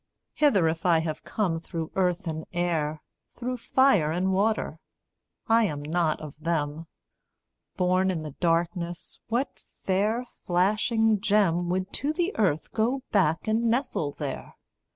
Hither 0.33 0.67
if 0.67 0.83
I 0.83 0.97
have 1.01 1.21
come 1.23 1.59
through 1.59 1.91
earth 1.95 2.25
and 2.25 2.45
air, 2.53 3.03
Through 3.35 3.57
fire 3.57 4.11
and 4.11 4.33
water 4.33 4.79
I 5.47 5.65
am 5.65 5.79
not 5.83 6.19
of 6.21 6.39
them; 6.39 6.87
Born 7.77 8.09
in 8.09 8.23
the 8.23 8.31
darkness, 8.31 9.19
what 9.27 9.61
fair 9.83 10.25
flashing 10.43 11.19
gem 11.21 11.69
Would 11.69 11.93
to 12.01 12.13
the 12.13 12.35
earth 12.35 12.71
go 12.71 13.03
back 13.11 13.47
and 13.47 13.69
nestle 13.69 14.13
there? 14.13 14.55